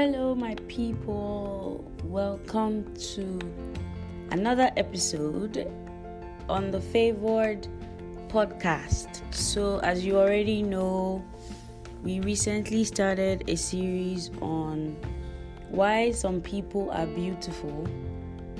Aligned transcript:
Hello, 0.00 0.32
my 0.32 0.54
people. 0.68 1.84
Welcome 2.04 2.94
to 3.14 3.36
another 4.30 4.70
episode 4.76 5.68
on 6.48 6.70
the 6.70 6.80
Favored 6.80 7.66
podcast. 8.28 9.20
So, 9.34 9.80
as 9.80 10.06
you 10.06 10.16
already 10.16 10.62
know, 10.62 11.24
we 12.04 12.20
recently 12.20 12.84
started 12.84 13.42
a 13.48 13.56
series 13.56 14.30
on 14.40 14.96
why 15.68 16.12
some 16.12 16.42
people 16.42 16.92
are 16.92 17.06
beautiful 17.06 17.84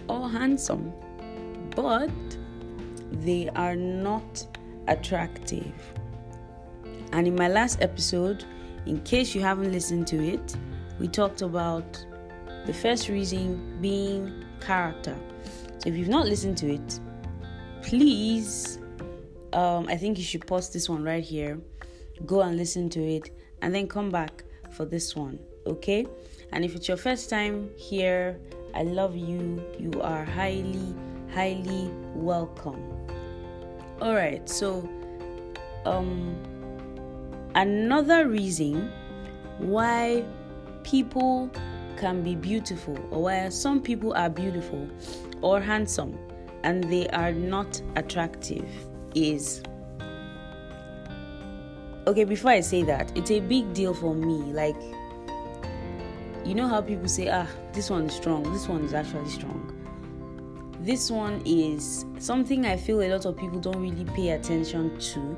or 0.09 0.29
handsome, 0.29 0.93
but 1.77 2.11
they 3.13 3.49
are 3.51 3.77
not 3.77 4.45
attractive. 4.89 5.73
And 7.13 7.29
in 7.29 7.37
my 7.37 7.47
last 7.47 7.81
episode, 7.81 8.45
in 8.87 9.01
case 9.03 9.37
you 9.37 9.41
haven't 9.41 9.71
listened 9.71 10.09
to 10.09 10.17
it, 10.17 10.57
we 10.99 11.09
talked 11.09 11.43
about 11.43 12.05
the 12.67 12.73
first 12.73 13.09
reason 13.09 13.79
being 13.81 14.45
character. 14.61 15.17
So 15.79 15.89
if 15.89 15.97
you've 15.97 16.09
not 16.09 16.27
listened 16.27 16.59
to 16.59 16.75
it, 16.75 17.01
please, 17.83 18.79
um, 19.53 19.87
I 19.89 19.97
think 19.97 20.19
you 20.19 20.25
should 20.25 20.47
pause 20.47 20.71
this 20.71 20.89
one 20.89 21.03
right 21.03 21.23
here, 21.23 21.61
go 22.27 22.43
and 22.43 22.57
listen 22.57 22.89
to 22.91 23.01
it, 23.01 23.31
and 23.63 23.75
then 23.75 23.87
come 23.89 24.11
back 24.11 24.45
for 24.71 24.85
this 24.85 25.17
one, 25.17 25.39
okay? 25.67 26.07
And 26.53 26.65
if 26.65 26.75
it's 26.75 26.89
your 26.89 26.97
first 26.97 27.31
time 27.31 27.71
here, 27.77 28.39
I 28.75 28.83
love 28.83 29.17
you. 29.17 29.63
You 29.79 30.01
are 30.03 30.25
highly, 30.25 30.95
highly 31.33 31.91
welcome. 32.15 32.83
All 34.01 34.15
right, 34.15 34.49
so 34.49 34.89
um 35.85 36.37
another 37.55 38.29
reason 38.29 38.93
why 39.59 40.25
people 40.89 41.51
can 41.99 42.23
be 42.23 42.35
beautiful 42.35 42.97
or 43.11 43.25
why 43.25 43.49
some 43.51 43.79
people 43.83 44.15
are 44.15 44.31
beautiful 44.31 44.89
or 45.43 45.61
handsome 45.61 46.19
and 46.63 46.83
they 46.85 47.07
are 47.09 47.33
not 47.33 47.83
attractive 47.97 48.67
is. 49.15 49.63
Okay 52.07 52.25
before 52.25 52.53
i 52.53 52.61
say 52.61 52.83
that 52.85 53.15
it's 53.15 53.31
a 53.31 53.41
big 53.41 53.75
deal 53.75 53.93
for 53.93 54.15
me 54.15 54.39
like 54.55 54.81
you 56.47 56.55
know 56.55 56.67
how 56.67 56.81
people 56.81 57.07
say 57.07 57.29
ah 57.29 57.47
this 57.75 57.91
one 57.91 58.07
is 58.07 58.15
strong 58.15 58.43
this 58.51 58.67
one 58.67 58.83
is 58.83 58.95
actually 58.95 59.29
strong. 59.29 59.75
This 60.81 61.11
one 61.11 61.43
is 61.45 62.07
something 62.19 62.65
i 62.65 62.79
feel 62.79 63.03
a 63.03 63.09
lot 63.13 63.27
of 63.27 63.37
people 63.37 63.61
don't 63.61 63.83
really 63.83 64.07
pay 64.17 64.31
attention 64.31 64.99
to 64.99 65.37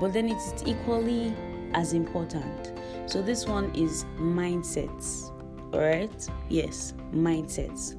but 0.00 0.14
then 0.14 0.30
it's 0.30 0.62
equally 0.64 1.34
as 1.74 1.92
important 1.92 2.73
so 3.06 3.22
this 3.22 3.46
one 3.46 3.74
is 3.74 4.04
mindsets 4.18 5.30
all 5.72 5.80
right 5.80 6.28
yes 6.48 6.94
mindsets. 7.14 7.96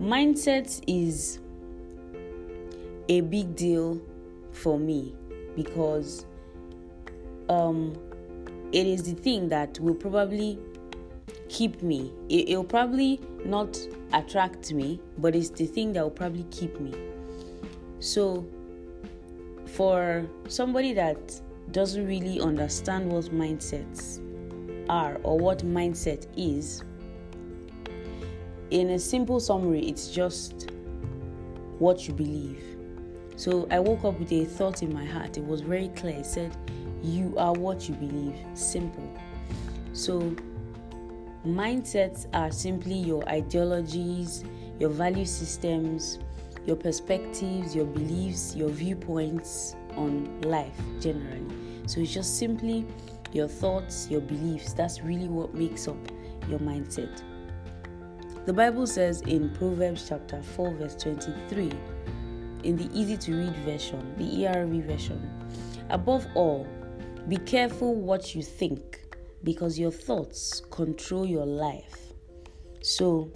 Mindsets 0.00 0.82
is 0.86 1.40
a 3.08 3.20
big 3.22 3.54
deal 3.56 4.00
for 4.52 4.78
me 4.78 5.14
because 5.56 6.26
um 7.48 7.96
it 8.72 8.86
is 8.86 9.02
the 9.02 9.14
thing 9.14 9.48
that 9.48 9.78
will 9.80 9.94
probably 9.94 10.58
keep 11.48 11.82
me. 11.82 12.12
It, 12.28 12.54
will 12.54 12.64
probably 12.64 13.18
not 13.44 13.78
attract 14.12 14.72
me 14.72 15.00
but 15.16 15.34
it's 15.34 15.50
the 15.50 15.66
thing 15.66 15.92
that 15.94 16.02
will 16.02 16.10
probably 16.10 16.44
keep 16.50 16.78
me. 16.78 16.94
So 18.00 18.46
for 19.66 20.26
somebody 20.48 20.92
that 20.92 21.40
doesn't 21.72 22.06
really 22.06 22.40
understand 22.40 23.10
what 23.10 23.26
mindsets 23.26 24.20
are 24.88 25.18
or 25.22 25.38
what 25.38 25.58
mindset 25.58 26.26
is. 26.36 26.82
In 28.70 28.90
a 28.90 28.98
simple 28.98 29.40
summary 29.40 29.86
it's 29.88 30.08
just 30.08 30.70
what 31.78 32.06
you 32.06 32.14
believe. 32.14 32.62
So 33.36 33.68
i 33.70 33.78
woke 33.78 34.04
up 34.04 34.18
with 34.18 34.32
a 34.32 34.44
thought 34.44 34.82
in 34.82 34.92
my 34.92 35.04
heart. 35.04 35.36
It 35.36 35.44
was 35.44 35.60
very 35.60 35.88
clear. 35.88 36.16
It 36.16 36.26
said 36.26 36.56
you 37.02 37.34
are 37.38 37.52
what 37.52 37.88
you 37.88 37.94
believe. 37.94 38.34
Simple. 38.54 39.08
So 39.92 40.34
Mindsets 41.46 42.26
are 42.34 42.50
simply 42.50 42.94
your 42.94 43.26
ideologies, 43.28 44.44
your 44.80 44.90
value 44.90 45.24
systems, 45.24 46.18
your 46.66 46.76
perspectives, 46.76 47.74
your 47.74 47.86
beliefs, 47.86 48.54
your 48.56 48.68
viewpoints 48.68 49.76
on 49.96 50.40
life 50.42 50.78
generally. 51.00 51.57
So 51.88 52.00
it's 52.00 52.12
just 52.12 52.38
simply 52.38 52.86
your 53.32 53.48
thoughts, 53.48 54.08
your 54.10 54.20
beliefs. 54.20 54.74
That's 54.74 55.00
really 55.00 55.28
what 55.28 55.54
makes 55.54 55.88
up 55.88 55.96
your 56.46 56.58
mindset. 56.58 57.22
The 58.44 58.52
Bible 58.52 58.86
says 58.86 59.22
in 59.22 59.54
Proverbs 59.54 60.06
chapter 60.06 60.42
4, 60.42 60.74
verse 60.74 60.94
23, 60.96 61.72
in 62.64 62.76
the 62.76 62.90
easy 62.92 63.16
to 63.16 63.34
read 63.34 63.56
version, 63.64 64.14
the 64.18 64.24
ERV 64.24 64.84
version, 64.84 65.30
above 65.88 66.26
all, 66.34 66.68
be 67.26 67.38
careful 67.38 67.94
what 67.94 68.34
you 68.34 68.42
think 68.42 69.00
because 69.42 69.78
your 69.78 69.90
thoughts 69.90 70.60
control 70.70 71.24
your 71.24 71.46
life. 71.46 72.12
So, 72.82 73.32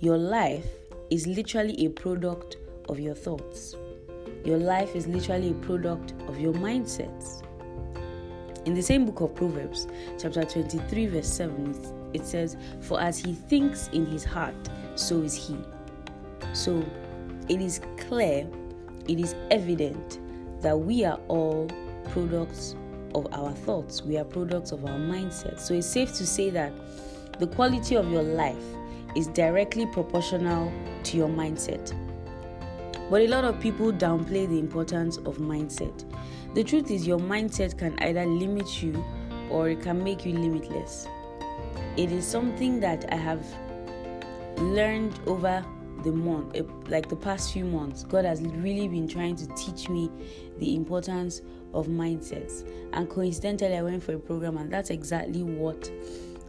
your 0.00 0.18
life 0.18 0.68
is 1.08 1.26
literally 1.26 1.86
a 1.86 1.88
product 1.88 2.58
of 2.90 3.00
your 3.00 3.14
thoughts. 3.14 3.74
Your 4.44 4.58
life 4.58 4.94
is 4.94 5.06
literally 5.06 5.52
a 5.52 5.54
product 5.54 6.12
of 6.28 6.38
your 6.38 6.52
mindsets. 6.52 7.42
In 8.64 8.72
the 8.72 8.82
same 8.82 9.04
book 9.04 9.20
of 9.20 9.34
Proverbs, 9.34 9.86
chapter 10.18 10.42
23, 10.42 11.06
verse 11.06 11.28
7, 11.28 12.10
it 12.14 12.24
says, 12.24 12.56
For 12.80 12.98
as 13.00 13.18
he 13.18 13.34
thinks 13.34 13.88
in 13.88 14.06
his 14.06 14.24
heart, 14.24 14.54
so 14.94 15.20
is 15.20 15.34
he. 15.34 15.56
So 16.54 16.82
it 17.48 17.60
is 17.60 17.80
clear, 17.98 18.48
it 19.06 19.20
is 19.20 19.34
evident 19.50 20.18
that 20.62 20.78
we 20.78 21.04
are 21.04 21.20
all 21.28 21.68
products 22.10 22.74
of 23.14 23.26
our 23.34 23.52
thoughts, 23.52 24.02
we 24.02 24.16
are 24.16 24.24
products 24.24 24.72
of 24.72 24.84
our 24.86 24.98
mindset. 24.98 25.60
So 25.60 25.74
it's 25.74 25.86
safe 25.86 26.14
to 26.14 26.26
say 26.26 26.48
that 26.50 26.72
the 27.38 27.46
quality 27.48 27.96
of 27.96 28.10
your 28.10 28.22
life 28.22 28.64
is 29.14 29.26
directly 29.28 29.86
proportional 29.86 30.72
to 31.02 31.16
your 31.16 31.28
mindset. 31.28 31.92
But 33.14 33.22
a 33.22 33.28
lot 33.28 33.44
of 33.44 33.60
people 33.60 33.92
downplay 33.92 34.48
the 34.48 34.58
importance 34.58 35.18
of 35.18 35.38
mindset. 35.38 36.04
The 36.56 36.64
truth 36.64 36.90
is, 36.90 37.06
your 37.06 37.20
mindset 37.20 37.78
can 37.78 37.96
either 38.00 38.26
limit 38.26 38.82
you 38.82 39.04
or 39.50 39.68
it 39.68 39.82
can 39.82 40.02
make 40.02 40.26
you 40.26 40.32
limitless. 40.32 41.06
It 41.96 42.10
is 42.10 42.26
something 42.26 42.80
that 42.80 43.04
I 43.12 43.14
have 43.14 43.46
learned 44.56 45.20
over 45.28 45.64
the 46.02 46.10
month, 46.10 46.56
eh, 46.56 46.62
like 46.88 47.08
the 47.08 47.14
past 47.14 47.52
few 47.52 47.64
months. 47.64 48.02
God 48.02 48.24
has 48.24 48.42
really 48.42 48.88
been 48.88 49.06
trying 49.06 49.36
to 49.36 49.46
teach 49.54 49.88
me 49.88 50.10
the 50.58 50.74
importance 50.74 51.40
of 51.72 51.86
mindsets. 51.86 52.68
And 52.94 53.08
coincidentally, 53.08 53.76
I 53.76 53.82
went 53.82 54.02
for 54.02 54.14
a 54.14 54.18
program, 54.18 54.56
and 54.56 54.72
that's 54.72 54.90
exactly 54.90 55.44
what 55.44 55.88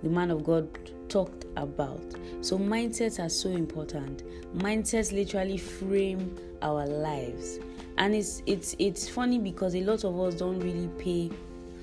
the 0.01 0.09
man 0.09 0.31
of 0.31 0.43
God 0.43 0.67
talked 1.09 1.45
about. 1.57 2.03
So, 2.41 2.57
mindsets 2.57 3.23
are 3.23 3.29
so 3.29 3.49
important. 3.49 4.23
Mindsets 4.57 5.11
literally 5.11 5.57
frame 5.57 6.35
our 6.61 6.85
lives. 6.85 7.59
And 7.97 8.13
it's 8.13 8.41
it's 8.45 8.75
it's 8.79 9.07
funny 9.07 9.39
because 9.39 9.75
a 9.75 9.81
lot 9.81 10.03
of 10.03 10.19
us 10.19 10.35
don't 10.35 10.59
really 10.59 10.89
pay 10.97 11.31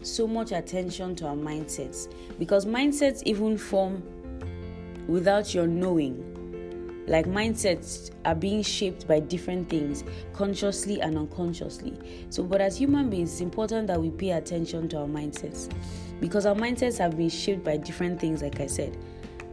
so 0.02 0.26
much 0.26 0.52
attention 0.52 1.14
to 1.16 1.26
our 1.26 1.36
mindsets 1.36 2.12
because 2.38 2.66
mindsets 2.66 3.22
even 3.24 3.56
form 3.56 4.02
without 5.06 5.54
your 5.54 5.66
knowing 5.66 6.28
like 7.06 7.26
mindsets 7.26 8.10
are 8.24 8.34
being 8.34 8.62
shaped 8.62 9.06
by 9.08 9.18
different 9.18 9.68
things 9.68 10.04
consciously 10.32 11.00
and 11.00 11.16
unconsciously 11.16 11.94
so 12.30 12.42
but 12.42 12.60
as 12.60 12.76
human 12.76 13.10
beings 13.10 13.32
it's 13.32 13.40
important 13.40 13.86
that 13.86 14.00
we 14.00 14.10
pay 14.10 14.30
attention 14.30 14.88
to 14.88 14.98
our 14.98 15.06
mindsets 15.06 15.72
because 16.20 16.46
our 16.46 16.54
mindsets 16.54 16.98
have 16.98 17.16
been 17.16 17.28
shaped 17.28 17.64
by 17.64 17.76
different 17.76 18.20
things 18.20 18.42
like 18.42 18.60
i 18.60 18.66
said 18.66 18.96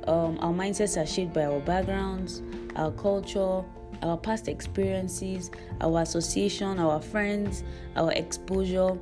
um, 0.09 0.38
our 0.41 0.53
mindsets 0.53 1.01
are 1.01 1.06
shaped 1.06 1.33
by 1.33 1.45
our 1.45 1.59
backgrounds 1.61 2.41
our 2.75 2.91
culture 2.91 3.63
our 4.03 4.17
past 4.17 4.47
experiences 4.47 5.51
our 5.81 6.01
association 6.01 6.79
our 6.79 7.01
friends 7.01 7.63
our 7.95 8.11
exposure 8.13 8.97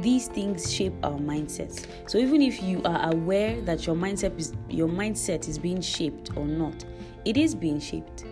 these 0.00 0.28
things 0.28 0.72
shape 0.72 0.94
our 1.02 1.18
mindsets 1.18 1.86
so 2.06 2.18
even 2.18 2.40
if 2.42 2.62
you 2.62 2.82
are 2.84 3.12
aware 3.12 3.60
that 3.62 3.86
your 3.86 3.94
mindset 3.94 4.38
is 4.38 4.52
your 4.68 4.88
mindset 4.88 5.48
is 5.48 5.58
being 5.58 5.80
shaped 5.80 6.30
or 6.36 6.44
not 6.44 6.84
it 7.26 7.36
is 7.36 7.54
being 7.54 7.80
shaped. 7.80 8.24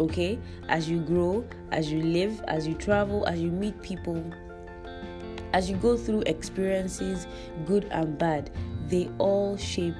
Okay? 0.00 0.38
As 0.68 0.90
you 0.90 0.98
grow, 0.98 1.44
as 1.70 1.92
you 1.92 2.02
live, 2.02 2.42
as 2.48 2.66
you 2.66 2.74
travel, 2.74 3.26
as 3.26 3.38
you 3.38 3.50
meet 3.50 3.80
people, 3.82 4.24
as 5.52 5.70
you 5.70 5.76
go 5.76 5.96
through 5.96 6.22
experiences, 6.22 7.28
good 7.66 7.84
and 7.92 8.18
bad, 8.18 8.50
they 8.88 9.08
all 9.18 9.56
shape 9.56 9.94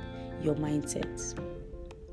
your 0.44 0.55
mindset. 0.55 1.38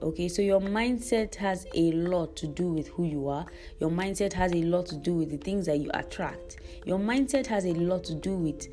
Okay, 0.02 0.28
so 0.28 0.42
your 0.42 0.60
mindset 0.60 1.36
has 1.36 1.68
a 1.76 1.92
lot 1.92 2.36
to 2.38 2.48
do 2.48 2.74
with 2.74 2.88
who 2.88 3.06
you 3.06 3.28
are. 3.28 3.46
Your 3.80 3.92
mindset 3.92 4.34
has 4.34 4.52
a 4.52 4.64
lot 4.64 4.88
to 4.88 4.96
do 4.96 5.14
with 5.14 5.30
the 5.30 5.38
things 5.38 5.68
that 5.68 5.78
you 5.78 5.92
attract. 5.94 6.58
Your 6.86 6.98
mindset 6.98 7.46
has 7.48 7.66
a 7.66 7.74
lot 7.74 8.04
to 8.06 8.16
do 8.16 8.36
with 8.36 8.68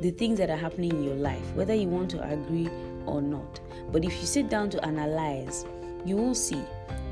the 0.00 0.10
things 0.10 0.36
that 0.38 0.50
are 0.50 0.56
happening 0.56 0.90
in 0.90 1.04
your 1.04 1.14
life, 1.14 1.54
whether 1.54 1.74
you 1.74 1.86
want 1.86 2.10
to 2.10 2.28
agree 2.28 2.68
or 3.06 3.22
not. 3.22 3.60
But 3.92 4.04
if 4.04 4.12
you 4.20 4.26
sit 4.26 4.48
down 4.48 4.70
to 4.70 4.84
analyze, 4.84 5.64
you 6.04 6.16
will 6.16 6.34
see 6.34 6.62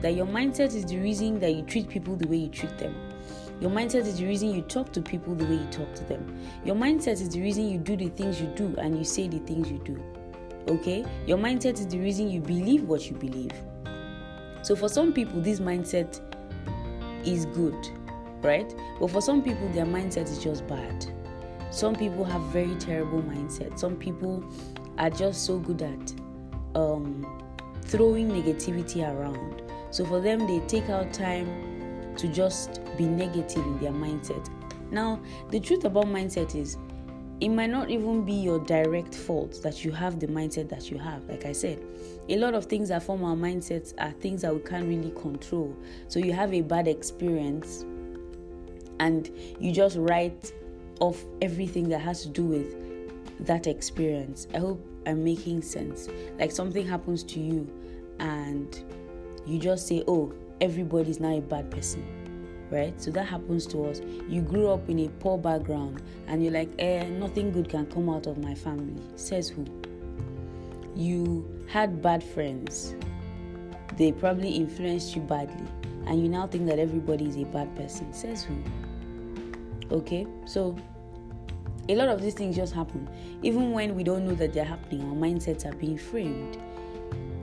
that 0.01 0.17
your 0.17 0.27
mindset 0.27 0.75
is 0.75 0.85
the 0.85 0.99
reason 0.99 1.39
that 1.39 1.55
you 1.55 1.63
treat 1.63 1.89
people 1.89 2.17
the 2.17 2.27
way 2.27 2.39
you 2.39 2.49
treat 2.49 2.77
them. 2.79 2.97
Your 3.61 3.71
mindset 3.71 4.07
is 4.07 4.19
the 4.19 4.27
reason 4.27 4.53
you 4.53 4.63
talk 4.63 4.93
to 4.93 5.01
people 5.01 5.37
the 5.37 5.45
way 5.45 5.55
you 5.55 5.67
talk 5.71 5.95
to 5.95 6.05
them. 6.05 6.37
Your 6.65 6.75
mindset 6.75 7.13
is 7.13 7.29
the 7.29 7.41
reason 7.41 7.69
you 7.69 7.79
do 7.79 7.97
the 7.97 8.09
things 8.09 8.41
you 8.41 8.49
do 8.57 8.75
and 8.79 8.99
you 8.99 9.05
say 9.05 9.29
the 9.29 9.39
things 9.39 9.71
you 9.71 9.79
do. 9.85 10.03
Okay? 10.69 11.05
Your 11.27 11.39
mindset 11.39 11.75
is 11.75 11.87
the 11.87 11.99
reason 11.99 12.31
you 12.31 12.41
believe 12.41 12.85
what 12.85 13.11
you 13.11 13.17
believe. 13.17 13.53
So 14.63 14.77
for 14.77 14.89
some 14.89 15.13
people, 15.13 15.41
this 15.41 15.61
mindset 15.61 16.21
is 17.27 17.47
good, 17.47 17.77
right? 18.43 18.73
But 19.01 19.11
for 19.11 19.21
some 19.21 19.43
people, 19.43 19.69
their 19.71 19.87
mindset 19.87 20.31
is 20.31 20.43
just 20.43 20.67
bad. 20.67 21.07
Some 21.71 21.95
people 21.95 22.25
have 22.25 22.41
very 22.53 22.75
terrible 22.77 23.23
mindset. 23.23 23.79
Some 23.79 23.97
people 23.97 24.45
are 24.99 25.11
just 25.11 25.45
so 25.47 25.59
good 25.59 25.83
at 25.83 26.15
um, 26.75 27.27
throwing 27.83 28.31
negativity 28.31 29.03
around. 29.03 29.63
So 29.91 30.05
for 30.05 30.21
them, 30.21 30.47
they 30.47 30.61
take 30.67 30.89
out 30.91 31.13
time 31.13 32.15
to 32.17 32.29
just 32.29 32.81
be 32.97 33.05
negative 33.05 33.65
in 33.65 33.79
their 33.79 33.93
mindset. 33.93 34.49
Now, 34.91 35.21
the 35.51 35.59
truth 35.59 35.85
about 35.85 36.07
mindset 36.07 36.55
is 36.55 36.77
it 37.43 37.49
might 37.49 37.71
not 37.71 37.91
even 37.91 38.25
be 38.25 38.35
your 38.35 38.61
direct 38.61 39.17
fault 39.17 39.61
that 39.65 39.85
you 39.85 39.91
have 39.91 40.21
the 40.21 40.29
mindset 40.29 40.69
that 40.69 40.93
you 40.93 40.97
have. 40.97 41.29
Like 41.29 41.45
I 41.45 41.51
said, 41.51 41.83
a 42.29 42.37
lot 42.37 42.55
of 42.55 42.67
things 42.67 42.91
that 42.91 43.03
form 43.03 43.25
our 43.25 43.35
mindsets 43.35 43.95
are 43.99 44.13
things 44.13 44.43
that 44.43 44.55
we 44.55 44.61
can't 44.61 44.87
really 44.87 45.11
control. 45.11 45.77
So 46.07 46.21
you 46.21 46.33
have 46.35 46.55
a 46.55 46.61
bad 46.61 46.87
experience 46.87 47.85
and 49.01 49.29
you 49.59 49.73
just 49.73 49.97
write 49.99 50.53
off 51.01 51.21
everything 51.41 51.89
that 51.89 51.99
has 51.99 52.23
to 52.23 52.29
do 52.29 52.45
with 52.45 53.45
that 53.45 53.67
experience. 53.67 54.47
I 54.55 54.59
hope 54.59 54.87
I'm 55.05 55.25
making 55.25 55.63
sense. 55.63 56.09
Like 56.39 56.53
something 56.53 56.87
happens 56.87 57.25
to 57.25 57.41
you 57.41 57.69
and 58.21 58.85
you 59.47 59.59
just 59.59 59.89
say, 59.89 60.05
oh, 60.07 60.33
everybody's 60.61 61.19
now 61.19 61.37
a 61.37 61.41
bad 61.41 61.73
person. 61.73 62.22
Right? 62.73 62.99
So 63.01 63.11
that 63.11 63.25
happens 63.25 63.67
to 63.67 63.85
us. 63.85 64.01
You 64.29 64.41
grew 64.41 64.71
up 64.71 64.89
in 64.89 65.01
a 65.01 65.09
poor 65.09 65.37
background 65.37 66.03
and 66.27 66.43
you're 66.43 66.55
like, 66.55 66.71
eh, 66.79 67.07
nothing 67.07 67.53
good 67.53 67.69
can 67.69 67.85
come 67.85 68.09
out 68.09 68.27
of 68.27 68.39
my 68.39 68.55
family. 68.55 69.03
Says 69.15 69.51
who? 69.51 69.67
You 70.97 71.67
had 71.69 72.01
bad 72.01 72.25
friends. 72.25 72.95
They 73.99 74.11
probably 74.11 74.53
influenced 74.53 75.15
you 75.15 75.21
badly. 75.21 75.67
And 76.07 76.23
you 76.23 76.31
now 76.31 76.47
think 76.47 76.67
that 76.67 76.79
everybody 76.79 77.27
is 77.27 77.37
a 77.37 77.45
bad 77.45 77.77
person. 77.77 78.11
Says 78.15 78.43
who? 78.43 78.57
Okay? 79.95 80.27
So 80.47 80.75
a 81.91 81.95
lot 81.95 82.09
of 82.09 82.23
these 82.23 82.33
things 82.33 82.57
just 82.57 82.73
happen. 82.73 83.07
Even 83.43 83.73
when 83.73 83.95
we 83.95 84.03
don't 84.03 84.27
know 84.27 84.35
that 84.37 84.55
they're 84.55 84.65
happening, 84.65 85.03
our 85.03 85.15
mindsets 85.15 85.67
are 85.67 85.77
being 85.77 85.99
framed. 85.99 86.57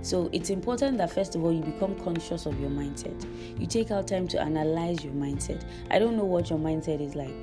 So 0.01 0.29
it's 0.31 0.49
important 0.49 0.97
that 0.99 1.11
first 1.11 1.35
of 1.35 1.43
all 1.43 1.51
you 1.51 1.61
become 1.61 1.95
conscious 1.99 2.45
of 2.45 2.59
your 2.59 2.69
mindset. 2.69 3.25
You 3.59 3.67
take 3.67 3.91
out 3.91 4.07
time 4.07 4.27
to 4.29 4.41
analyze 4.41 5.03
your 5.03 5.13
mindset. 5.13 5.63
I 5.91 5.99
don't 5.99 6.15
know 6.15 6.25
what 6.25 6.49
your 6.49 6.59
mindset 6.59 7.01
is 7.01 7.15
like, 7.15 7.35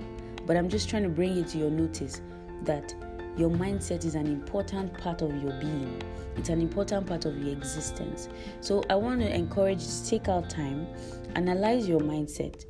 but 0.46 0.56
I'm 0.56 0.68
just 0.68 0.88
trying 0.88 1.02
to 1.02 1.08
bring 1.08 1.36
it 1.36 1.48
to 1.48 1.58
your 1.58 1.70
notice 1.70 2.22
that 2.64 2.94
your 3.36 3.50
mindset 3.50 4.06
is 4.06 4.14
an 4.14 4.26
important 4.26 4.96
part 4.96 5.20
of 5.20 5.30
your 5.42 5.52
being. 5.60 6.02
It's 6.36 6.48
an 6.48 6.60
important 6.60 7.06
part 7.06 7.26
of 7.26 7.36
your 7.38 7.52
existence. 7.52 8.28
So 8.60 8.82
I 8.88 8.94
want 8.94 9.20
to 9.20 9.34
encourage 9.34 9.82
you 9.82 9.88
to 9.88 10.06
take 10.06 10.28
out 10.28 10.48
time, 10.48 10.86
analyze 11.34 11.86
your 11.86 12.00
mindset, 12.00 12.64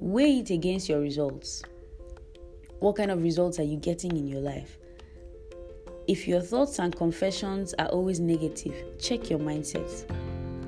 weigh 0.00 0.38
it 0.38 0.50
against 0.50 0.88
your 0.88 1.00
results. 1.00 1.62
What 2.80 2.96
kind 2.96 3.12
of 3.12 3.22
results 3.22 3.60
are 3.60 3.64
you 3.64 3.76
getting 3.76 4.16
in 4.16 4.26
your 4.26 4.40
life? 4.40 4.78
If 6.08 6.26
your 6.26 6.40
thoughts 6.40 6.78
and 6.78 6.96
confessions 6.96 7.74
are 7.78 7.88
always 7.88 8.18
negative, 8.18 8.74
check 8.98 9.28
your 9.28 9.38
mindset. 9.38 10.08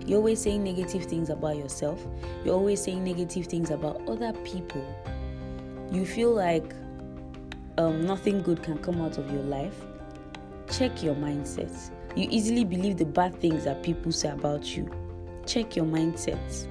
You're 0.06 0.18
always 0.18 0.38
saying 0.38 0.62
negative 0.62 1.06
things 1.06 1.30
about 1.30 1.56
yourself, 1.56 2.06
you're 2.44 2.54
always 2.54 2.82
saying 2.82 3.02
negative 3.02 3.46
things 3.46 3.70
about 3.70 4.06
other 4.06 4.34
people. 4.44 4.84
You 5.90 6.04
feel 6.04 6.34
like 6.34 6.74
um, 7.78 8.04
nothing 8.04 8.42
good 8.42 8.62
can 8.62 8.76
come 8.82 9.00
out 9.00 9.16
of 9.16 9.32
your 9.32 9.42
life. 9.44 9.74
Check 10.70 11.02
your 11.02 11.14
mindset. 11.14 11.90
You 12.14 12.28
easily 12.30 12.66
believe 12.66 12.98
the 12.98 13.06
bad 13.06 13.34
things 13.40 13.64
that 13.64 13.82
people 13.82 14.12
say 14.12 14.28
about 14.28 14.76
you. 14.76 14.90
Check 15.46 15.74
your 15.74 15.86
mindset. 15.86 16.66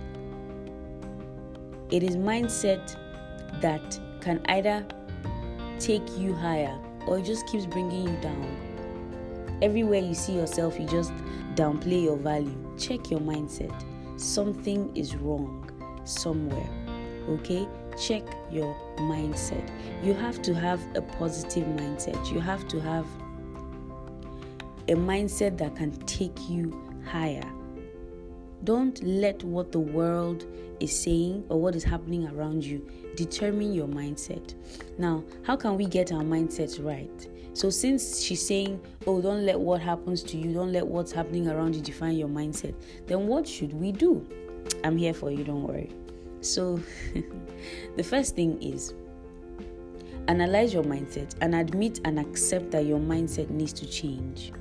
It 1.90 2.04
is 2.04 2.18
mindset 2.18 2.96
that 3.62 4.00
can 4.22 4.42
either 4.46 4.86
take 5.80 6.08
you 6.20 6.36
higher 6.36 6.80
or 7.10 7.18
it 7.18 7.26
just 7.26 7.48
keeps 7.48 7.66
bringing 7.66 8.08
you 8.08 8.16
down. 8.22 9.58
Everywhere 9.64 10.00
you 10.00 10.14
see 10.14 10.34
yourself, 10.34 10.80
you 10.80 10.86
just 10.86 11.12
downplay 11.56 12.04
your 12.04 12.18
value. 12.18 12.56
Check 12.78 13.10
your 13.10 13.20
mindset. 13.20 13.74
Something 14.20 14.96
is 14.96 15.16
wrong 15.16 15.70
somewhere. 16.06 16.70
Okay? 17.28 17.68
Check 18.00 18.24
your 18.52 18.76
mindset. 18.98 19.68
You 20.04 20.14
have 20.14 20.42
to 20.44 20.54
have 20.54 20.80
a 20.96 21.02
positive 21.02 21.66
mindset. 21.66 22.32
You 22.32 22.40
have 22.40 22.68
to 22.68 22.80
have 22.80 23.06
a 24.88 24.94
mindset 24.94 25.58
that 25.58 25.76
can 25.76 25.92
take 26.06 26.48
you 26.48 26.80
higher. 27.06 27.44
Don't 28.64 29.02
let 29.04 29.44
what 29.44 29.72
the 29.72 29.80
world 29.80 30.46
is 30.80 30.98
saying 30.98 31.46
or 31.50 31.60
what 31.60 31.76
is 31.76 31.84
happening 31.84 32.28
around 32.28 32.64
you 32.64 32.88
determine 33.16 33.74
your 33.74 33.88
mindset. 33.88 34.54
Now, 34.98 35.24
how 35.44 35.56
can 35.56 35.78
we 35.78 35.86
get 35.86 36.12
our 36.12 36.24
mindsets 36.24 36.84
right? 36.84 37.28
So, 37.54 37.70
since 37.70 38.22
she's 38.22 38.46
saying, 38.46 38.80
Oh, 39.08 39.22
don't 39.22 39.46
let 39.46 39.60
what 39.60 39.82
happens 39.82 40.24
to 40.24 40.38
you, 40.38 40.54
don't 40.54 40.72
let 40.72 40.86
what's 40.86 41.12
happening 41.12 41.48
around 41.48 41.76
you 41.76 41.82
define 41.82 42.16
your 42.16 42.28
mindset, 42.28 42.76
then 43.08 43.28
what 43.28 43.48
should 43.48 43.74
we 43.74 43.92
do? 43.92 44.26
I'm 44.84 44.98
here 44.98 45.14
for 45.14 45.32
you, 45.32 45.44
don't 45.44 45.64
worry. 45.64 45.92
So, 46.42 46.80
the 47.96 48.04
first 48.04 48.36
thing 48.36 48.62
is 48.62 48.94
analyze 50.28 50.74
your 50.74 50.84
mindset 50.84 51.34
and 51.42 51.56
admit 51.56 52.00
and 52.06 52.20
accept 52.20 52.72
that 52.72 52.86
your 52.86 53.00
mindset 53.00 53.50
needs 53.50 53.74
to 53.74 53.88
change. 53.88 54.54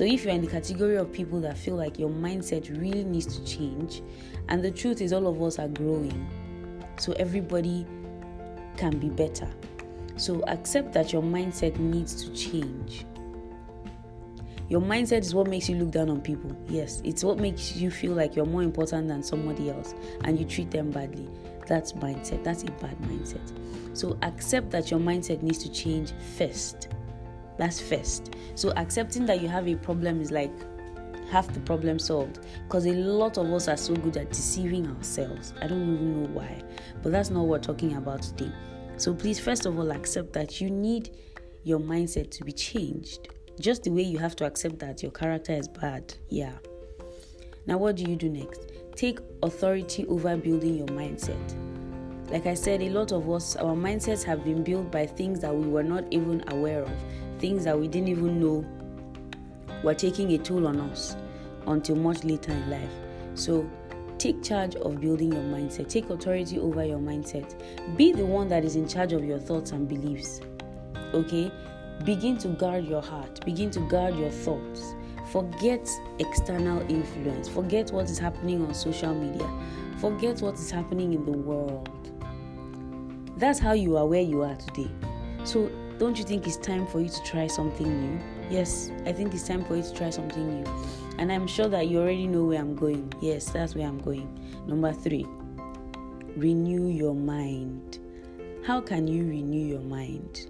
So, 0.00 0.06
if 0.06 0.24
you're 0.24 0.32
in 0.32 0.40
the 0.40 0.46
category 0.46 0.96
of 0.96 1.12
people 1.12 1.42
that 1.42 1.58
feel 1.58 1.76
like 1.76 1.98
your 1.98 2.08
mindset 2.08 2.70
really 2.80 3.04
needs 3.04 3.26
to 3.36 3.44
change, 3.44 4.00
and 4.48 4.64
the 4.64 4.70
truth 4.70 5.02
is, 5.02 5.12
all 5.12 5.26
of 5.26 5.42
us 5.42 5.58
are 5.58 5.68
growing, 5.68 6.26
so 6.98 7.12
everybody 7.18 7.84
can 8.78 8.96
be 8.98 9.10
better. 9.10 9.46
So, 10.16 10.42
accept 10.46 10.94
that 10.94 11.12
your 11.12 11.20
mindset 11.20 11.78
needs 11.78 12.24
to 12.24 12.32
change. 12.32 13.04
Your 14.70 14.80
mindset 14.80 15.20
is 15.20 15.34
what 15.34 15.48
makes 15.48 15.68
you 15.68 15.76
look 15.76 15.90
down 15.90 16.08
on 16.08 16.22
people. 16.22 16.56
Yes, 16.66 17.02
it's 17.04 17.22
what 17.22 17.38
makes 17.38 17.76
you 17.76 17.90
feel 17.90 18.12
like 18.12 18.34
you're 18.34 18.46
more 18.46 18.62
important 18.62 19.06
than 19.06 19.22
somebody 19.22 19.68
else 19.68 19.94
and 20.24 20.38
you 20.38 20.46
treat 20.46 20.70
them 20.70 20.90
badly. 20.90 21.28
That's 21.66 21.92
mindset. 21.92 22.42
That's 22.42 22.62
a 22.62 22.70
bad 22.70 22.96
mindset. 23.02 23.52
So 23.92 24.16
accept 24.22 24.70
that 24.70 24.90
your 24.90 24.98
mindset 24.98 25.42
needs 25.42 25.58
to 25.58 25.70
change 25.70 26.12
first. 26.38 26.88
That's 27.60 27.78
first. 27.78 28.36
So 28.54 28.72
accepting 28.76 29.26
that 29.26 29.42
you 29.42 29.48
have 29.48 29.68
a 29.68 29.74
problem 29.74 30.22
is 30.22 30.30
like 30.30 30.50
half 31.30 31.52
the 31.52 31.60
problem 31.60 31.98
solved 31.98 32.46
because 32.64 32.86
a 32.86 32.94
lot 32.94 33.36
of 33.36 33.52
us 33.52 33.68
are 33.68 33.76
so 33.76 33.94
good 33.94 34.16
at 34.16 34.30
deceiving 34.30 34.86
ourselves. 34.86 35.52
I 35.60 35.66
don't 35.66 35.82
even 35.82 36.22
know 36.22 36.28
why, 36.30 36.62
but 37.02 37.12
that's 37.12 37.28
not 37.28 37.40
what 37.40 37.48
we're 37.48 37.58
talking 37.58 37.96
about 37.96 38.22
today. 38.22 38.50
So 38.96 39.12
please, 39.12 39.38
first 39.38 39.66
of 39.66 39.78
all, 39.78 39.92
accept 39.92 40.32
that 40.32 40.62
you 40.62 40.70
need 40.70 41.14
your 41.62 41.78
mindset 41.78 42.30
to 42.30 42.44
be 42.44 42.52
changed. 42.52 43.28
Just 43.60 43.82
the 43.82 43.90
way 43.90 44.04
you 44.04 44.16
have 44.16 44.36
to 44.36 44.46
accept 44.46 44.78
that 44.78 45.02
your 45.02 45.12
character 45.12 45.52
is 45.52 45.68
bad. 45.68 46.14
Yeah. 46.30 46.54
Now, 47.66 47.76
what 47.76 47.96
do 47.96 48.04
you 48.04 48.16
do 48.16 48.30
next? 48.30 48.72
Take 48.96 49.18
authority 49.42 50.06
over 50.06 50.34
building 50.34 50.78
your 50.78 50.86
mindset. 50.86 51.36
Like 52.30 52.46
I 52.46 52.54
said, 52.54 52.80
a 52.80 52.88
lot 52.88 53.12
of 53.12 53.28
us, 53.28 53.54
our 53.56 53.74
mindsets 53.74 54.22
have 54.22 54.44
been 54.44 54.64
built 54.64 54.90
by 54.90 55.04
things 55.04 55.40
that 55.40 55.54
we 55.54 55.68
were 55.68 55.82
not 55.82 56.04
even 56.10 56.42
aware 56.48 56.84
of 56.84 56.90
things 57.40 57.64
that 57.64 57.78
we 57.78 57.88
didn't 57.88 58.08
even 58.08 58.40
know 58.40 58.64
were 59.82 59.94
taking 59.94 60.32
a 60.32 60.38
toll 60.38 60.66
on 60.66 60.80
us 60.80 61.16
until 61.66 61.96
much 61.96 62.24
later 62.24 62.52
in 62.52 62.70
life. 62.70 62.90
So, 63.34 63.68
take 64.18 64.42
charge 64.42 64.76
of 64.76 65.00
building 65.00 65.32
your 65.32 65.42
mindset, 65.42 65.88
take 65.88 66.10
authority 66.10 66.58
over 66.58 66.84
your 66.84 66.98
mindset. 66.98 67.58
Be 67.96 68.12
the 68.12 68.24
one 68.24 68.48
that 68.48 68.64
is 68.64 68.76
in 68.76 68.86
charge 68.86 69.12
of 69.12 69.24
your 69.24 69.38
thoughts 69.38 69.72
and 69.72 69.88
beliefs. 69.88 70.40
Okay? 71.14 71.50
Begin 72.04 72.36
to 72.38 72.48
guard 72.48 72.84
your 72.86 73.02
heart, 73.02 73.44
begin 73.44 73.70
to 73.70 73.80
guard 73.88 74.16
your 74.16 74.30
thoughts. 74.30 74.94
Forget 75.32 75.88
external 76.18 76.80
influence, 76.90 77.48
forget 77.48 77.92
what 77.92 78.10
is 78.10 78.18
happening 78.18 78.66
on 78.66 78.74
social 78.74 79.14
media, 79.14 79.48
forget 79.98 80.40
what 80.42 80.54
is 80.54 80.70
happening 80.70 81.14
in 81.14 81.24
the 81.24 81.32
world. 81.32 81.88
That's 83.36 83.58
how 83.58 83.72
you 83.72 83.96
are 83.96 84.06
where 84.06 84.20
you 84.20 84.42
are 84.42 84.56
today. 84.56 84.90
So, 85.44 85.70
don't 86.00 86.16
you 86.16 86.24
think 86.24 86.46
it's 86.46 86.56
time 86.56 86.86
for 86.86 86.98
you 86.98 87.10
to 87.10 87.22
try 87.24 87.46
something 87.46 87.86
new? 87.86 88.18
Yes, 88.48 88.90
I 89.04 89.12
think 89.12 89.34
it's 89.34 89.46
time 89.46 89.62
for 89.66 89.76
you 89.76 89.82
to 89.82 89.92
try 89.92 90.08
something 90.08 90.62
new. 90.62 90.64
And 91.18 91.30
I'm 91.30 91.46
sure 91.46 91.68
that 91.68 91.88
you 91.88 92.00
already 92.00 92.26
know 92.26 92.46
where 92.46 92.58
I'm 92.58 92.74
going. 92.74 93.12
Yes, 93.20 93.50
that's 93.50 93.74
where 93.74 93.86
I'm 93.86 93.98
going. 93.98 94.26
Number 94.66 94.94
three, 94.94 95.26
renew 96.36 96.88
your 96.88 97.14
mind. 97.14 97.98
How 98.64 98.80
can 98.80 99.06
you 99.06 99.28
renew 99.28 99.60
your 99.60 99.82
mind? 99.82 100.46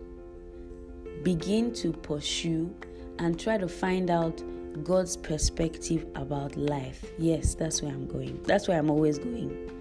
Begin 1.24 1.74
to 1.74 1.94
pursue 1.94 2.72
and 3.18 3.38
try 3.38 3.58
to 3.58 3.66
find 3.66 4.08
out 4.08 4.40
God's 4.84 5.16
perspective 5.16 6.06
about 6.14 6.54
life. 6.54 7.04
Yes, 7.18 7.56
that's 7.56 7.82
where 7.82 7.90
I'm 7.90 8.06
going. 8.06 8.40
That's 8.44 8.68
where 8.68 8.78
I'm 8.78 8.88
always 8.88 9.18
going. 9.18 9.79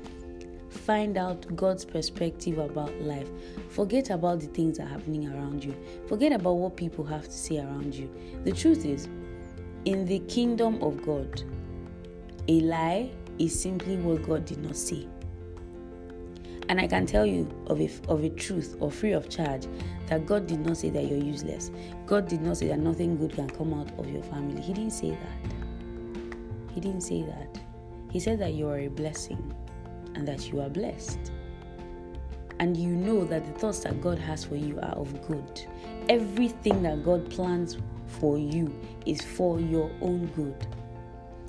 Find 0.69 1.17
out 1.17 1.55
God's 1.55 1.83
perspective 1.83 2.59
about 2.59 2.93
life. 3.01 3.29
Forget 3.69 4.11
about 4.11 4.39
the 4.39 4.47
things 4.47 4.77
that 4.77 4.85
are 4.85 4.89
happening 4.89 5.27
around 5.27 5.63
you. 5.63 5.75
Forget 6.07 6.31
about 6.31 6.53
what 6.53 6.77
people 6.77 7.03
have 7.05 7.25
to 7.25 7.31
say 7.31 7.57
around 7.59 7.95
you. 7.95 8.09
The 8.43 8.51
truth 8.51 8.85
is, 8.85 9.07
in 9.85 10.05
the 10.05 10.19
kingdom 10.19 10.81
of 10.83 11.01
God, 11.03 11.41
a 12.47 12.59
lie 12.61 13.09
is 13.39 13.59
simply 13.59 13.95
what 13.97 14.23
God 14.23 14.45
did 14.45 14.59
not 14.59 14.75
say. 14.75 15.07
And 16.67 16.79
I 16.79 16.85
can 16.85 17.07
tell 17.07 17.25
you 17.25 17.49
of 17.65 17.81
a, 17.81 17.89
of 18.07 18.23
a 18.23 18.29
truth 18.29 18.77
or 18.79 18.91
free 18.91 19.13
of 19.13 19.27
charge 19.27 19.65
that 20.07 20.27
God 20.27 20.45
did 20.45 20.59
not 20.59 20.77
say 20.77 20.91
that 20.91 21.05
you're 21.05 21.17
useless. 21.17 21.71
God 22.05 22.27
did 22.27 22.41
not 22.41 22.57
say 22.57 22.67
that 22.67 22.79
nothing 22.79 23.17
good 23.17 23.33
can 23.33 23.49
come 23.49 23.73
out 23.73 23.89
of 23.97 24.07
your 24.09 24.21
family. 24.23 24.61
He 24.61 24.73
didn't 24.73 24.93
say 24.93 25.11
that. 25.11 25.53
He 26.75 26.79
didn't 26.79 27.01
say 27.01 27.23
that. 27.23 27.59
He 28.11 28.19
said 28.19 28.38
that 28.39 28.53
you 28.53 28.67
are 28.67 28.79
a 28.79 28.88
blessing 28.88 29.53
and 30.15 30.27
that 30.27 30.51
you 30.51 30.61
are 30.61 30.69
blessed. 30.69 31.31
And 32.59 32.75
you 32.75 32.89
know 32.89 33.23
that 33.25 33.45
the 33.45 33.59
thoughts 33.59 33.79
that 33.79 34.01
God 34.01 34.19
has 34.19 34.43
for 34.43 34.55
you 34.55 34.77
are 34.79 34.91
of 34.91 35.27
good. 35.27 35.61
Everything 36.09 36.83
that 36.83 37.03
God 37.05 37.29
plans 37.29 37.77
for 38.07 38.37
you 38.37 38.73
is 39.05 39.21
for 39.21 39.59
your 39.59 39.89
own 40.01 40.25
good. 40.35 40.67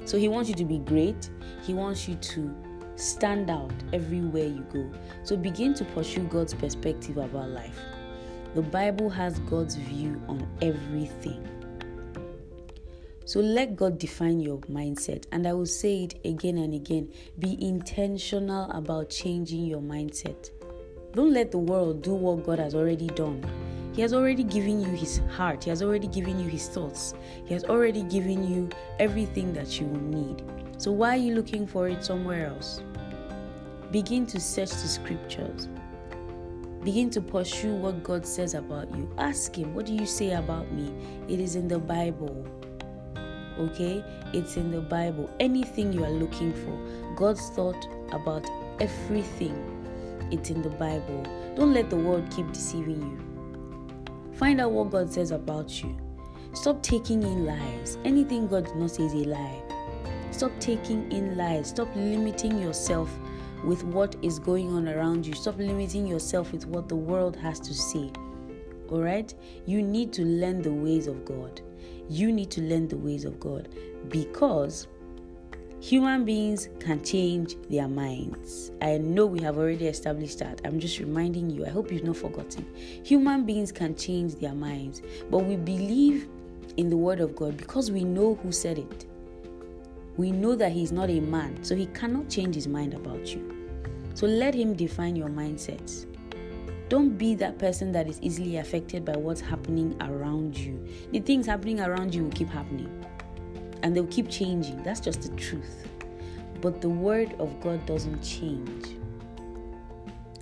So 0.04 0.18
He 0.18 0.28
wants 0.28 0.48
you 0.48 0.54
to 0.56 0.64
be 0.64 0.78
great. 0.78 1.30
He 1.62 1.74
wants 1.74 2.08
you 2.08 2.14
to 2.14 2.54
stand 2.96 3.50
out 3.50 3.72
everywhere 3.92 4.46
you 4.46 4.64
go. 4.72 4.90
So 5.24 5.36
begin 5.36 5.74
to 5.74 5.84
pursue 5.86 6.24
God's 6.24 6.54
perspective 6.54 7.16
about 7.16 7.48
life. 7.50 7.78
The 8.54 8.62
Bible 8.62 9.08
has 9.10 9.38
God's 9.40 9.76
view 9.76 10.20
on 10.28 10.46
everything. 10.60 11.46
So 13.30 13.38
let 13.38 13.76
God 13.76 13.96
define 13.96 14.40
your 14.40 14.58
mindset. 14.62 15.26
And 15.30 15.46
I 15.46 15.52
will 15.52 15.64
say 15.64 16.02
it 16.02 16.14
again 16.24 16.58
and 16.58 16.74
again 16.74 17.12
be 17.38 17.64
intentional 17.64 18.68
about 18.72 19.08
changing 19.08 19.66
your 19.66 19.80
mindset. 19.80 20.50
Don't 21.14 21.32
let 21.32 21.52
the 21.52 21.58
world 21.58 22.02
do 22.02 22.12
what 22.12 22.44
God 22.44 22.58
has 22.58 22.74
already 22.74 23.06
done. 23.06 23.40
He 23.92 24.02
has 24.02 24.12
already 24.12 24.42
given 24.42 24.80
you 24.80 24.88
His 24.88 25.20
heart, 25.30 25.62
He 25.62 25.70
has 25.70 25.80
already 25.80 26.08
given 26.08 26.40
you 26.40 26.48
His 26.48 26.66
thoughts, 26.66 27.14
He 27.44 27.54
has 27.54 27.62
already 27.62 28.02
given 28.02 28.52
you 28.52 28.68
everything 28.98 29.52
that 29.52 29.78
you 29.78 29.86
will 29.86 30.00
need. 30.00 30.42
So 30.78 30.90
why 30.90 31.10
are 31.10 31.22
you 31.22 31.36
looking 31.36 31.68
for 31.68 31.86
it 31.86 32.04
somewhere 32.04 32.48
else? 32.48 32.82
Begin 33.92 34.26
to 34.26 34.40
search 34.40 34.70
the 34.70 34.88
scriptures. 34.88 35.68
Begin 36.82 37.10
to 37.10 37.20
pursue 37.20 37.76
what 37.76 38.02
God 38.02 38.26
says 38.26 38.54
about 38.54 38.92
you. 38.96 39.08
Ask 39.18 39.56
Him, 39.56 39.72
What 39.72 39.86
do 39.86 39.94
you 39.94 40.04
say 40.04 40.32
about 40.32 40.72
me? 40.72 40.92
It 41.28 41.38
is 41.38 41.54
in 41.54 41.68
the 41.68 41.78
Bible. 41.78 42.44
Okay? 43.60 44.02
It's 44.32 44.56
in 44.56 44.70
the 44.70 44.80
Bible. 44.80 45.30
Anything 45.38 45.92
you 45.92 46.04
are 46.04 46.10
looking 46.10 46.52
for, 46.52 47.14
God's 47.14 47.48
thought 47.50 47.86
about 48.12 48.48
everything, 48.80 49.54
it's 50.32 50.50
in 50.50 50.62
the 50.62 50.70
Bible. 50.70 51.22
Don't 51.56 51.74
let 51.74 51.90
the 51.90 51.96
world 51.96 52.24
keep 52.34 52.50
deceiving 52.52 53.02
you. 53.02 54.32
Find 54.36 54.60
out 54.60 54.72
what 54.72 54.90
God 54.90 55.12
says 55.12 55.30
about 55.30 55.82
you. 55.82 55.96
Stop 56.54 56.82
taking 56.82 57.22
in 57.22 57.44
lies. 57.44 57.98
Anything 58.04 58.48
God 58.48 58.64
does 58.64 58.74
not 58.74 58.90
say 58.90 59.04
is 59.04 59.12
a 59.12 59.28
lie. 59.28 59.62
Stop 60.30 60.52
taking 60.58 61.10
in 61.12 61.36
lies. 61.36 61.68
Stop 61.68 61.88
limiting 61.94 62.58
yourself 62.58 63.10
with 63.64 63.84
what 63.84 64.16
is 64.22 64.38
going 64.38 64.72
on 64.72 64.88
around 64.88 65.26
you. 65.26 65.34
Stop 65.34 65.58
limiting 65.58 66.06
yourself 66.06 66.52
with 66.52 66.66
what 66.66 66.88
the 66.88 66.96
world 66.96 67.36
has 67.36 67.60
to 67.60 67.74
say. 67.74 68.10
All 68.88 69.02
right? 69.02 69.32
You 69.66 69.82
need 69.82 70.12
to 70.14 70.24
learn 70.24 70.62
the 70.62 70.72
ways 70.72 71.06
of 71.06 71.24
God. 71.24 71.60
You 72.08 72.32
need 72.32 72.50
to 72.52 72.60
learn 72.60 72.88
the 72.88 72.96
ways 72.96 73.24
of 73.24 73.38
God 73.38 73.68
because 74.08 74.86
human 75.80 76.24
beings 76.24 76.68
can 76.78 77.02
change 77.04 77.56
their 77.68 77.88
minds. 77.88 78.72
I 78.82 78.98
know 78.98 79.26
we 79.26 79.40
have 79.40 79.58
already 79.58 79.86
established 79.86 80.38
that. 80.40 80.60
I'm 80.64 80.80
just 80.80 80.98
reminding 80.98 81.50
you. 81.50 81.64
I 81.64 81.70
hope 81.70 81.92
you've 81.92 82.04
not 82.04 82.16
forgotten. 82.16 82.66
Human 83.04 83.44
beings 83.44 83.72
can 83.72 83.94
change 83.96 84.34
their 84.36 84.54
minds, 84.54 85.02
but 85.30 85.38
we 85.38 85.56
believe 85.56 86.28
in 86.76 86.90
the 86.90 86.96
word 86.96 87.20
of 87.20 87.34
God 87.36 87.56
because 87.56 87.90
we 87.90 88.04
know 88.04 88.36
who 88.36 88.52
said 88.52 88.78
it 88.78 89.06
we 90.20 90.30
know 90.30 90.54
that 90.54 90.72
he's 90.72 90.92
not 90.92 91.08
a 91.08 91.18
man, 91.18 91.64
so 91.64 91.74
he 91.74 91.86
cannot 91.86 92.28
change 92.28 92.54
his 92.54 92.68
mind 92.68 92.92
about 92.92 93.34
you. 93.34 93.56
So 94.12 94.26
let 94.26 94.54
him 94.54 94.74
define 94.74 95.16
your 95.16 95.30
mindsets. 95.30 96.04
Don't 96.90 97.16
be 97.16 97.36
that 97.36 97.56
person 97.56 97.92
that 97.92 98.08
is 98.08 98.20
easily 98.20 98.56
affected 98.56 99.04
by 99.04 99.16
what's 99.16 99.40
happening 99.40 99.96
around 100.00 100.58
you. 100.58 100.84
The 101.12 101.20
things 101.20 101.46
happening 101.46 101.80
around 101.80 102.12
you 102.12 102.24
will 102.24 102.32
keep 102.32 102.48
happening 102.48 103.06
and 103.84 103.94
they'll 103.94 104.08
keep 104.08 104.28
changing. 104.28 104.82
That's 104.82 104.98
just 104.98 105.22
the 105.22 105.28
truth. 105.36 105.86
But 106.60 106.80
the 106.80 106.88
word 106.88 107.36
of 107.38 107.60
God 107.60 107.86
doesn't 107.86 108.20
change. 108.24 108.96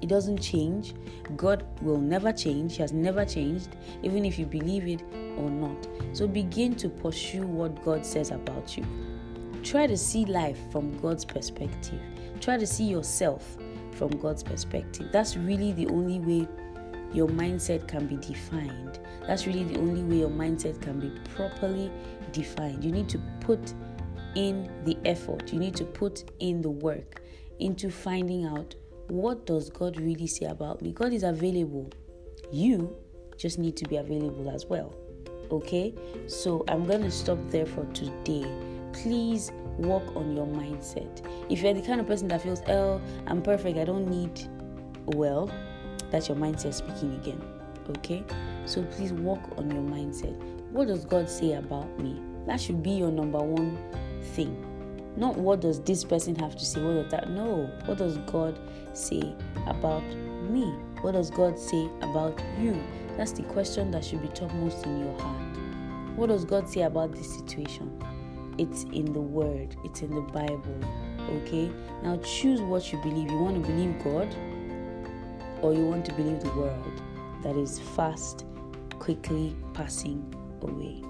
It 0.00 0.08
doesn't 0.08 0.38
change. 0.38 0.94
God 1.36 1.66
will 1.82 2.00
never 2.00 2.32
change. 2.32 2.76
He 2.76 2.80
has 2.80 2.94
never 2.94 3.26
changed, 3.26 3.76
even 4.02 4.24
if 4.24 4.38
you 4.38 4.46
believe 4.46 4.88
it 4.88 5.02
or 5.36 5.50
not. 5.50 5.86
So 6.14 6.26
begin 6.26 6.74
to 6.76 6.88
pursue 6.88 7.42
what 7.42 7.84
God 7.84 8.06
says 8.06 8.30
about 8.30 8.74
you. 8.74 8.86
Try 9.62 9.86
to 9.86 9.98
see 9.98 10.24
life 10.24 10.58
from 10.72 10.96
God's 10.96 11.26
perspective. 11.26 12.00
Try 12.40 12.56
to 12.56 12.66
see 12.66 12.84
yourself 12.84 13.58
from 13.98 14.10
God's 14.10 14.42
perspective. 14.42 15.08
That's 15.12 15.36
really 15.36 15.72
the 15.72 15.88
only 15.88 16.20
way 16.20 16.48
your 17.12 17.28
mindset 17.28 17.88
can 17.88 18.06
be 18.06 18.16
defined. 18.16 19.00
That's 19.26 19.46
really 19.46 19.64
the 19.64 19.78
only 19.78 20.02
way 20.02 20.20
your 20.20 20.30
mindset 20.30 20.80
can 20.80 21.00
be 21.00 21.10
properly 21.34 21.90
defined. 22.32 22.84
You 22.84 22.92
need 22.92 23.08
to 23.10 23.20
put 23.40 23.74
in 24.34 24.70
the 24.84 24.96
effort. 25.04 25.52
You 25.52 25.58
need 25.58 25.74
to 25.76 25.84
put 25.84 26.30
in 26.38 26.62
the 26.62 26.70
work 26.70 27.22
into 27.58 27.90
finding 27.90 28.44
out 28.44 28.74
what 29.08 29.46
does 29.46 29.68
God 29.70 29.98
really 29.98 30.26
say 30.26 30.46
about 30.46 30.80
me. 30.80 30.92
God 30.92 31.12
is 31.12 31.24
available. 31.24 31.90
You 32.52 32.94
just 33.36 33.58
need 33.58 33.76
to 33.78 33.88
be 33.88 33.96
available 33.96 34.50
as 34.50 34.66
well. 34.66 34.94
Okay? 35.50 35.94
So 36.26 36.64
I'm 36.68 36.84
going 36.84 37.02
to 37.02 37.10
stop 37.10 37.38
there 37.48 37.66
for 37.66 37.84
today 37.86 38.46
please 39.02 39.52
work 39.78 40.16
on 40.16 40.34
your 40.34 40.46
mindset. 40.46 41.24
If 41.50 41.62
you're 41.62 41.74
the 41.74 41.82
kind 41.82 42.00
of 42.00 42.06
person 42.06 42.28
that 42.28 42.42
feels, 42.42 42.62
oh, 42.68 43.00
I'm 43.26 43.42
perfect, 43.42 43.78
I 43.78 43.84
don't 43.84 44.08
need, 44.08 44.48
well, 45.06 45.50
that's 46.10 46.28
your 46.28 46.36
mindset 46.36 46.74
speaking 46.74 47.14
again. 47.14 47.42
Okay? 47.98 48.24
So 48.66 48.82
please 48.84 49.12
work 49.12 49.40
on 49.56 49.70
your 49.70 49.82
mindset. 49.82 50.36
What 50.70 50.88
does 50.88 51.04
God 51.04 51.28
say 51.30 51.54
about 51.54 51.98
me? 51.98 52.20
That 52.46 52.60
should 52.60 52.82
be 52.82 52.90
your 52.90 53.10
number 53.10 53.38
one 53.38 53.78
thing. 54.34 54.64
Not 55.16 55.36
what 55.36 55.60
does 55.60 55.80
this 55.80 56.04
person 56.04 56.34
have 56.36 56.56
to 56.56 56.64
say? 56.64 56.80
What 56.80 56.94
does 57.02 57.10
that? 57.10 57.30
No. 57.30 57.70
What 57.86 57.98
does 57.98 58.18
God 58.18 58.58
say 58.92 59.34
about 59.66 60.04
me? 60.48 60.64
What 61.00 61.12
does 61.12 61.30
God 61.30 61.58
say 61.58 61.88
about 62.02 62.40
you? 62.60 62.80
That's 63.16 63.32
the 63.32 63.42
question 63.42 63.90
that 63.92 64.04
should 64.04 64.22
be 64.22 64.28
topmost 64.28 64.86
in 64.86 65.00
your 65.00 65.18
heart. 65.18 65.56
What 66.16 66.28
does 66.28 66.44
God 66.44 66.68
say 66.68 66.82
about 66.82 67.12
this 67.12 67.34
situation? 67.36 67.98
It's 68.58 68.84
in 68.84 69.12
the 69.12 69.20
word, 69.20 69.76
it's 69.84 70.02
in 70.02 70.14
the 70.14 70.20
Bible. 70.20 70.80
Okay? 71.42 71.70
Now 72.02 72.16
choose 72.18 72.60
what 72.60 72.92
you 72.92 72.98
believe. 73.02 73.30
You 73.30 73.38
want 73.38 73.62
to 73.62 73.70
believe 73.70 74.02
God 74.02 74.34
or 75.62 75.72
you 75.72 75.86
want 75.86 76.04
to 76.06 76.12
believe 76.12 76.40
the 76.40 76.52
world 76.52 77.02
that 77.42 77.56
is 77.56 77.78
fast, 77.78 78.44
quickly 78.98 79.56
passing 79.74 80.22
away. 80.62 81.02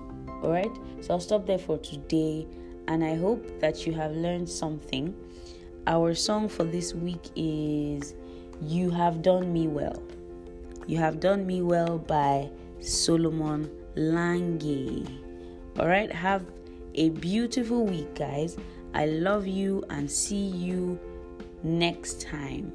All 0.42 0.50
right? 0.50 0.70
So 1.00 1.14
I'll 1.14 1.20
stop 1.20 1.46
there 1.46 1.58
for 1.58 1.78
today 1.78 2.46
and 2.86 3.04
I 3.04 3.16
hope 3.16 3.60
that 3.60 3.86
you 3.86 3.92
have 3.94 4.12
learned 4.12 4.48
something. 4.48 5.14
Our 5.86 6.14
song 6.14 6.48
for 6.48 6.64
this 6.64 6.94
week 6.94 7.30
is 7.34 8.14
You 8.60 8.90
Have 8.90 9.22
Done 9.22 9.52
Me 9.52 9.68
Well. 9.68 10.02
You 10.86 10.98
Have 10.98 11.20
Done 11.20 11.46
Me 11.46 11.62
Well 11.62 11.98
by 11.98 12.50
Solomon 12.80 13.70
Lange. 13.94 15.06
All 15.78 15.86
right, 15.86 16.10
have 16.10 16.44
a 16.98 17.10
beautiful 17.10 17.84
week, 17.84 18.14
guys. 18.14 18.56
I 18.92 19.06
love 19.06 19.46
you 19.46 19.84
and 19.90 20.10
see 20.10 20.46
you 20.46 20.98
next 21.62 22.20
time. 22.20 22.72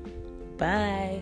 Bye. 0.57 1.21